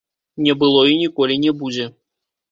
[0.45, 1.85] Не было і ніколі не будзе.